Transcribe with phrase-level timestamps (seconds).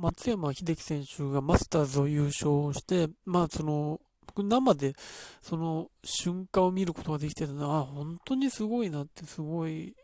[0.00, 4.94] 松山英樹選手がマスターズを優勝して、まあその、僕生で
[5.42, 9.94] その瞬間を見ることができてたのは、本当にすごいなって、すごい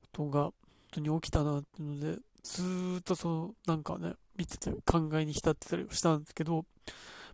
[0.00, 0.52] ことが本
[0.92, 2.62] 当に起きたなっていうので、ず
[3.00, 6.64] っとその、なんかね、見てて考えに浸ってたりしたんですけど、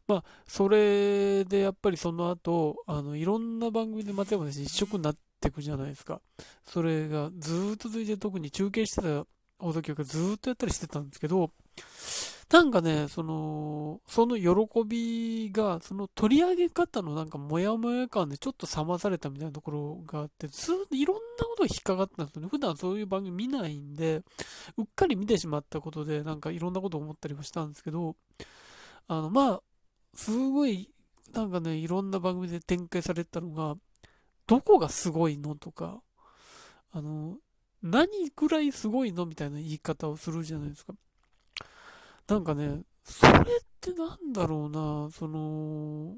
[0.07, 6.21] まあ、それでやっぱりその後、あの、いろんな番組で松山選手一色になっていくじゃないですか。
[6.65, 9.27] それがずっと続いて特に中継してた
[9.61, 11.51] 放送局がずっとやったりしてたんですけど、
[12.51, 22.49] なんかね、その、その喜びが、その取り上げ方のなんかモヤモヤ感でちょっと冷まされたみたいなところがあって、ずっといろんなことが引っかかったんですよね。
[22.49, 24.23] 普段そういう番組見ないんで、
[24.77, 28.17] うっかり見てしまったことで、なんかいろんなことを思ったりもしたんですけど、
[29.07, 29.63] あの、まあ、
[30.15, 30.91] すごい、
[31.33, 33.77] なんかね、いろんな番組で展開されてたのが、
[34.49, 36.03] どこがすごいのとか、
[36.93, 37.39] あの、
[37.83, 39.27] 何くらいすごいの？
[39.27, 40.95] みたいな言い方をするじゃないですか。
[42.29, 43.43] なんかね、それっ
[43.81, 46.17] てなんだろうな、その、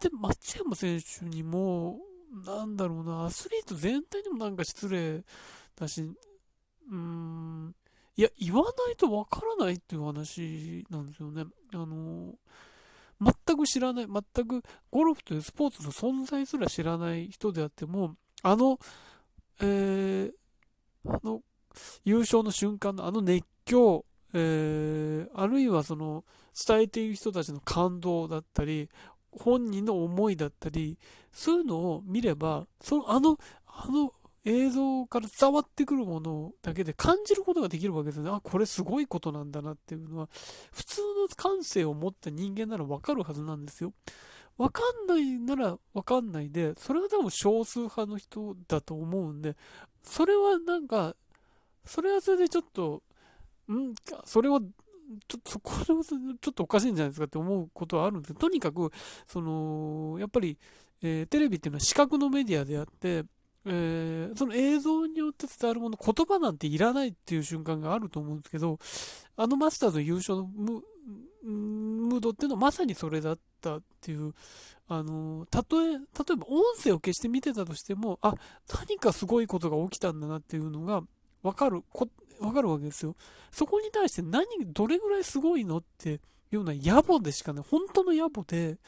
[0.00, 1.98] で、松山選手にも、
[2.44, 5.24] なんだろうな、アスリート全体にもなんか失礼
[5.74, 7.74] だし、うーん、
[8.16, 11.44] いや、言わないとわからないっていう話なんですよね。
[11.72, 12.34] あの、
[13.20, 18.78] 全く知らない、全くゴルフというスポーツの存在すら知らない人であっても、あの、
[19.60, 20.32] えー、
[21.08, 21.42] あの、
[22.04, 26.24] 優勝の瞬間のあの熱狂、えー、あるいはその、
[26.66, 28.88] 伝えている人たちの感動だったり、
[29.30, 30.98] 本人の思いだったり、
[31.32, 34.12] そういうのを見れば、その、あの、あの
[34.44, 38.30] 映像から伝わってくるものだけで感じることができるわけですよね。
[38.30, 40.28] あ、これすごいことなんだなっていうのは、
[40.72, 43.92] 普通の感性を持った人間ならわかるはずなんですよ。
[44.58, 49.56] わかんないならわかんないで、それは多分少数派の人だと思うんで、
[50.02, 51.14] それはなんか、
[51.84, 53.02] それはそれでちょっと、
[53.70, 58.90] んそれは、ちょっと、これはちょっとおかしいんじゃないですかって思うことはあるんですけど、とにかく、
[59.26, 60.58] その、やっぱり、
[61.02, 63.24] えー、テレビっていうのは視覚のメディアであって、
[63.64, 68.78] えー、その映像によって伝わるもの、言葉なんていらないっていう瞬間があると思うんですけど、
[69.36, 70.82] あのマスターズ優勝のム
[71.42, 74.34] ムードっていうのはまさにそれだったっていう、
[74.88, 78.34] あの、たとえ、例えば音声を消して見てたとしても、あ、
[78.74, 81.02] 何かすごいことが起きたんだなっていうのが
[81.42, 81.82] わかる、
[82.40, 83.16] わかるわけですよ。
[83.50, 86.20] そこに対して何、どれぐらいすごいのっていう
[86.56, 88.78] ような野暮でしかない、本当の野暮で、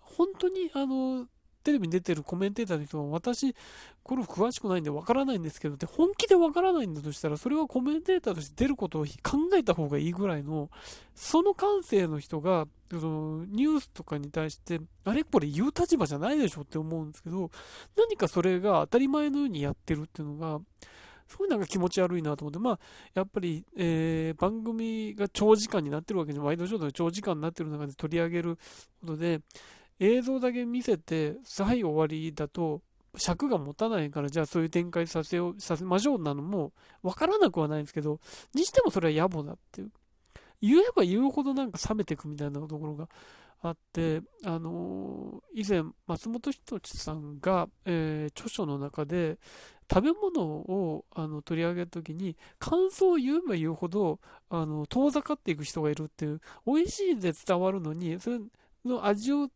[0.00, 1.26] 本当にあの、
[1.64, 3.54] テレビに出てるコメンテーターの人は、私、
[4.04, 10.70] ゴルフ詳しくないんでわからないんですけど、で、本気でわからないんだとしたら、それはコメンテーターとして出ることを考えた方がいいぐらいの、
[11.14, 17.50] その感性の人が、そのニュースとかに対して、あれこれ言う立場じゃないでしょって思うんですけど、
[17.96, 20.60] 何かそれが当たり前のようにやってるっていうのが、
[21.28, 22.78] すごいなんか気持ち悪いなと思って、まあ、
[23.12, 28.56] やっぱり、えー、番組が長時間になってるわけで、ワイドショーで長時間になってる中で取り上げる
[29.02, 29.40] ことで、
[30.00, 32.82] 映像だけ見せて、はい、終わりだと、
[33.16, 36.72] 尺が持たないから、じゃあそういう展開させよう、させましょうなのも、
[37.02, 38.20] わからなくはないんですけど、
[38.54, 39.90] にしてもそれは野暮だっていう。
[40.60, 43.08] 言えば言うほどなんか冷めていくみたいなところが
[43.62, 49.38] あって、あのー、以前、松本人志さんが、えー、著書の中で、
[49.90, 54.20] 食べ物をあの取り上げたときに、感想を言えば言うほど、
[54.50, 58.38] あの、遠ざかっていく人がいるっていう、美味しいで伝わるのに、それ、
[58.88, 59.48] の味を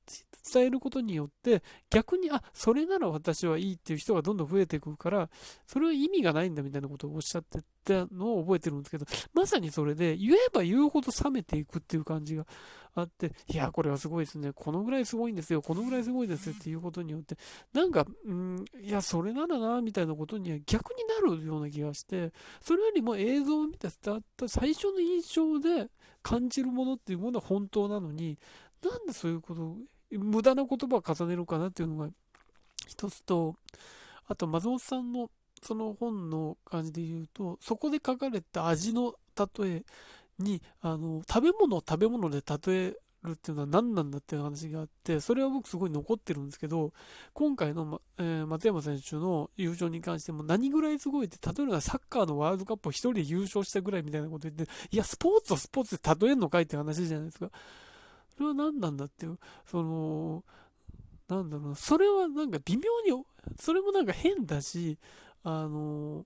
[0.52, 5.30] 伝えることによって逆にあそれなら私はいいっていう人がどんどん増えていくから
[5.66, 12.46] それは意味がないんだみたいなことをおっしゃってたのを覚えてるんですけどまさにそれで言えば言うほど冷めていくっていう感じが
[12.94, 14.52] あっていやこれはすごいですね。
[14.52, 15.62] このぐらいすごいんですよ。
[15.62, 17.36] このぐらいすごいですよっていうことによって
[17.72, 25.88] なんかうんいやそれならなみたいなことには逆になるような気がしてそれよりも映像を見て伝わった最初の印象で
[26.22, 28.38] 感じるものっていうものは本当なのに
[28.82, 29.76] なんでそういうこと、
[30.10, 32.10] 無駄な言葉を重ねるかなっていうのが
[32.86, 33.56] 一つと、
[34.26, 35.30] あと松本さんの
[35.62, 39.84] その本の感じで言うと、そこで書かれた味の例え
[40.38, 46.92] に、あの、食べ物を食べ物で例えるっていうのは何なんだっていう話があって、それは僕すごい残ってるんですけど、
[47.32, 57.50] 今回の、まえー、松山選手の優勝に関しても何ぐらいすごいって、例えばサッカーのワールドカップを一人で優勝したぐらいみたいなこと言って、いや、スポーツをスポーツで例えんのかいって話じゃないですか。
[58.36, 60.44] それは何なんだっていう、その、
[61.28, 62.82] なんだろう、それはなんか微妙
[63.16, 63.24] に、
[63.58, 64.98] それもなんか変だし、
[65.44, 66.24] あの、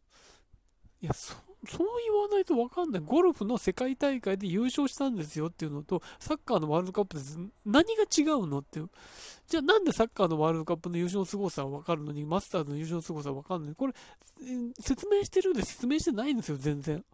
[1.01, 1.35] いや、そ
[1.69, 3.03] そう言わないと分かんない。
[3.05, 7.23] ゴルフの世界大会で優勝したんですよっていうのと、サッカーのワールドカップで
[7.65, 8.91] 何が違うのっていう。
[9.49, 13.75] じゃあなんでサッカーのワールドカップの優勝の凄さは分かるのに、マスターズの優勝の凄さは分かんない。
[13.75, 13.95] これ、
[14.81, 17.05] 説明してるんで説明してないんですよ、全然。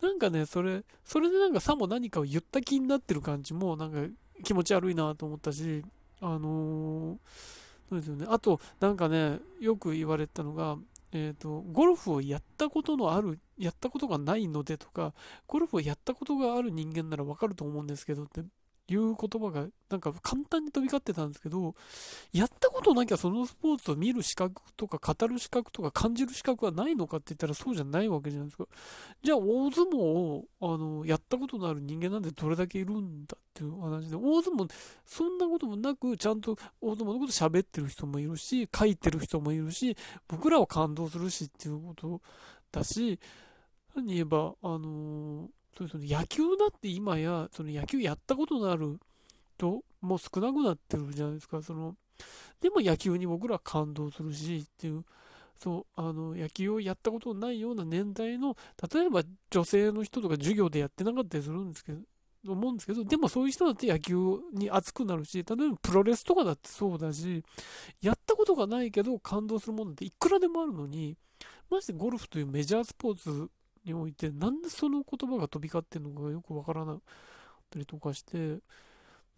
[0.00, 3.98] なんかね、それ、それでなんかさも何かを言った気になってる感じも、なんか
[4.44, 5.82] 気持ち悪いなと思ったし、
[6.20, 7.18] あのー、
[7.88, 8.26] そうですよね。
[8.28, 10.76] あと、なんかね、よく言われたのが、
[11.12, 15.14] えっ、ー、と、ゴルフをやったことのある、やったことがないのでとか、
[15.46, 18.42] ゴルフをやったことがある人間ならわかると思うんですけどって
[18.94, 21.74] いう言葉がなんか簡単に飛び交ってたんですけど、
[22.32, 28.66] やったことなきゃそのスポーツを見る資格とか語る資格とか感じる資格はないのかって言ったらそうじゃないわけじゃないですか。
[29.22, 34.70] じゃあ大相撲をあのやったことのある人間なんてどれだけいるんだっていう話で、大相撲
[35.04, 39.96] そんなこともなくちゃんと大相撲のこと喋ってる人もいるし、書いてる人もいるし、
[40.28, 42.20] 僕らは感動するしっていうこと
[42.72, 43.18] だし、
[43.94, 48.98] 何言えば、あのーそうその野球だって今や、その野球やったことのある
[49.56, 51.62] 人も少なくなってるじゃないですか。
[51.62, 51.94] その
[52.60, 55.04] でも野球に僕ら感動するしっていう、
[55.56, 58.56] そう、あの、野球をやったことのないような年代の、
[58.92, 62.00] 例えば女性の人とか授業でやってなかったりするんですけど、
[62.46, 64.16] 思うんですけど、でもそういう人だって野球
[64.52, 67.44] に熱くなるし、例えばプロレスとかだってそうだし、
[68.02, 71.16] やったことがないけど感動するものっていくらでもあるのに、
[71.70, 73.50] ましてゴルフというメジャースポーツ
[73.88, 77.00] において、なんでその言葉が飛び交ってるのかよくわからなかっ
[77.70, 78.60] たりとかして、とに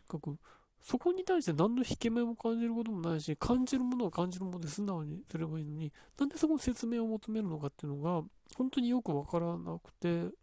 [0.08, 0.36] かく、
[0.82, 8.22] そこに対して何の引け目も感じることもないし、感じるものは感じるもので素直にすればいいのに、なんでそこに説明を求めるのかっていうのが、
[8.56, 10.34] 本当によくわからなくて、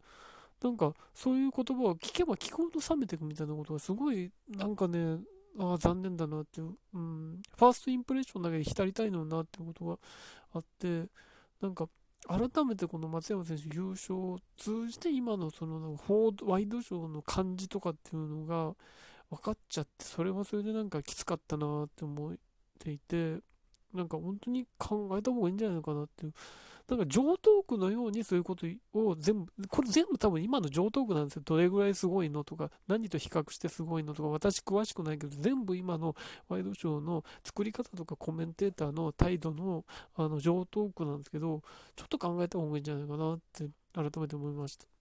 [0.62, 5.20] なんか、そういう言葉を聞けば聞くほど冷めていくみたいなことがすごい、なんかね、
[5.60, 9.98] ああ、残念だなっていう、うん、ファーストインプレッションだけで浸りたいのになっていうことが
[10.54, 11.08] あって、
[11.62, 11.88] なんか、
[12.28, 15.98] 改めてこの松山選手優勝を通じて今のその
[16.44, 18.76] ワイドショーの感じとかっていうのが
[19.30, 22.36] 分かっちゃってそれはそれでなんかきつかったなって思っ
[22.80, 23.38] ていて
[23.98, 26.34] なんか本当に考えた方がいいんじゃないのかなっていう
[26.90, 31.42] なんか上等句のようにそういうことを全部、これ全部多分今の上等句なんですよ。
[31.44, 36.16] どれぐらいすごいのとか、何と比較してすごいのとか、私詳しくないけど、全部今の
[36.48, 39.84] ワイドショーの作り方とかコメンテーターの態度の
[40.16, 41.62] あの上等句なんですけど、
[41.98, 44.97] ちょっと考えた方がいいんじゃないかなって改めて思いました。